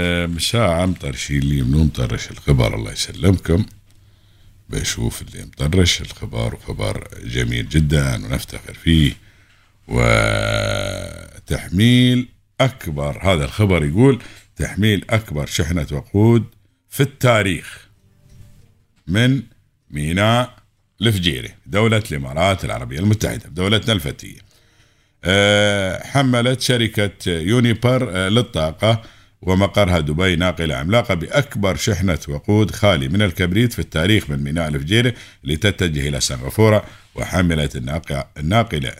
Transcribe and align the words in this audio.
مساعة 0.00 0.86
مطرشين 0.86 1.38
اللي 1.38 1.62
منو 1.62 1.84
مطرش 1.84 2.30
الخبر 2.30 2.74
الله 2.74 2.92
يسلمكم. 2.92 3.66
بشوف 4.68 5.22
اللي 5.22 5.44
مطرش 5.44 6.00
الخبر 6.00 6.54
وخبر 6.54 7.08
جميل 7.24 7.68
جدا 7.68 8.14
ونفتخر 8.14 8.74
فيه. 8.74 9.16
وتحميل 11.48 12.28
أكبر 12.60 13.32
هذا 13.32 13.44
الخبر 13.44 13.84
يقول 13.84 14.22
تحميل 14.56 15.04
أكبر 15.10 15.46
شحنة 15.46 15.86
وقود 15.92 16.44
في 16.90 17.00
التاريخ 17.02 17.88
من 19.06 19.42
ميناء 19.90 20.56
الفجيري 21.00 21.54
دولة 21.66 22.02
الإمارات 22.12 22.64
العربية 22.64 22.98
المتحدة 22.98 23.48
دولتنا 23.48 23.92
الفتية. 23.92 24.38
أه 25.24 26.06
حملت 26.06 26.60
شركة 26.60 27.30
يونيبر 27.30 28.10
أه 28.12 28.28
للطاقة 28.28 29.02
ومقرها 29.42 30.00
دبي 30.00 30.36
ناقلة 30.36 30.74
عملاقة 30.74 31.14
بأكبر 31.14 31.76
شحنة 31.76 32.18
وقود 32.28 32.70
خالي 32.70 33.08
من 33.08 33.22
الكبريت 33.22 33.72
في 33.72 33.78
التاريخ 33.78 34.30
من 34.30 34.44
ميناء 34.44 34.68
الفجيرة 34.68 35.14
لتتجه 35.44 36.08
إلى 36.08 36.20
سنغافورة 36.20 36.84
وحملت 37.14 37.76
الناقلة 37.76 38.24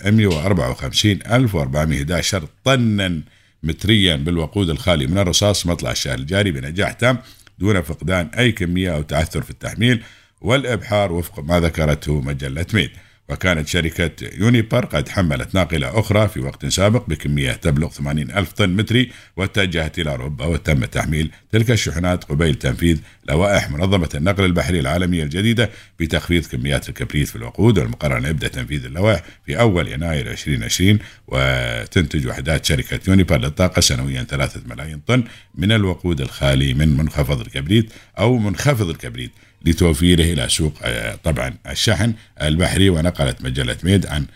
154411 0.06 2.48
طنا 2.64 3.20
متريا 3.62 4.16
بالوقود 4.16 4.70
الخالي 4.70 5.06
من 5.06 5.18
الرصاص 5.18 5.66
مطلع 5.66 5.90
الشهر 5.90 6.18
الجاري 6.18 6.50
بنجاح 6.50 6.92
تام 6.92 7.18
دون 7.58 7.82
فقدان 7.82 8.30
أي 8.38 8.52
كمية 8.52 8.96
أو 8.96 9.02
تعثر 9.02 9.42
في 9.42 9.50
التحميل 9.50 10.02
والإبحار 10.40 11.12
وفق 11.12 11.40
ما 11.40 11.60
ذكرته 11.60 12.20
مجلة 12.20 12.66
ميد. 12.74 12.90
وكانت 13.32 13.68
شركة 13.68 14.10
يونيبر 14.38 14.84
قد 14.84 15.08
حملت 15.08 15.54
ناقلة 15.54 16.00
أخرى 16.00 16.28
في 16.28 16.40
وقت 16.40 16.66
سابق 16.66 17.08
بكمية 17.08 17.52
تبلغ 17.52 17.88
80 17.88 18.30
ألف 18.30 18.52
طن 18.52 18.70
متري 18.70 19.10
واتجهت 19.36 19.98
إلى 19.98 20.10
أوروبا 20.10 20.44
وتم 20.44 20.84
تحميل 20.84 21.30
تلك 21.52 21.70
الشحنات 21.70 22.24
قبيل 22.24 22.54
تنفيذ 22.54 22.98
لوائح 23.28 23.70
منظمة 23.70 24.08
النقل 24.14 24.44
البحري 24.44 24.80
العالمية 24.80 25.22
الجديدة 25.24 25.70
بتخفيض 26.00 26.46
كميات 26.46 26.88
الكبريت 26.88 27.28
في 27.28 27.36
الوقود 27.36 27.78
والمقرر 27.78 28.18
أن 28.18 28.24
يبدأ 28.24 28.48
تنفيذ 28.48 28.84
اللوائح 28.84 29.22
في 29.46 29.60
أول 29.60 29.88
يناير 29.88 30.30
2020 30.30 30.98
وتنتج 31.28 32.26
وحدات 32.26 32.64
شركة 32.64 33.00
يونيبر 33.08 33.38
للطاقة 33.38 33.80
سنويا 33.80 34.22
3 34.22 34.60
ملايين 34.66 35.00
طن 35.06 35.24
من 35.54 35.72
الوقود 35.72 36.20
الخالي 36.20 36.74
من 36.74 36.96
منخفض 36.96 37.40
الكبريت 37.40 37.92
أو 38.18 38.38
منخفض 38.38 38.88
الكبريت 38.90 39.30
لتوفيره 39.64 40.22
إلى 40.22 40.48
سوق 40.48 40.74
آه، 40.82 41.14
طبعا 41.24 41.54
الشحن 41.68 42.14
البحري. 42.42 42.90
ونقلت 42.90 43.42
مجلة 43.42 43.76
ميد 43.82 44.06
عن 44.06 44.26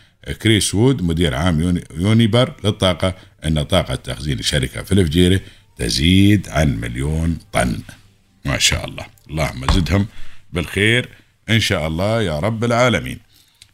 كريس 0.43 0.75
وود 0.75 1.03
مدير 1.03 1.35
عام 1.35 1.83
يونيبر 1.97 2.53
للطاقة 2.65 3.15
أن 3.45 3.63
طاقة 3.63 3.95
تخزين 3.95 4.39
الشركة 4.39 4.83
في 4.83 4.93
الفجيرة 4.93 5.41
تزيد 5.77 6.49
عن 6.49 6.81
مليون 6.81 7.39
طن. 7.53 7.79
ما 8.45 8.59
شاء 8.59 8.85
الله. 8.85 9.07
اللهم 9.31 9.73
زدهم 9.73 10.07
بالخير 10.53 11.09
إن 11.51 11.61
شاء 11.61 11.87
الله 11.87 12.23
يا 12.23 12.39
رب 12.39 12.65
العالمين. 12.65 13.19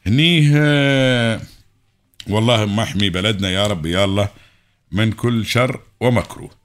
هنيه 0.07 0.53
آه، 0.57 1.41
والله 2.29 2.65
محمي 2.67 3.11
بلدنا 3.11 3.51
يا 3.51 3.67
رب 3.67 3.87
يا 3.87 4.05
الله 4.05 4.29
من 4.93 5.13
كل 5.13 5.47
شر 5.47 5.81
ومكروه. 6.01 6.62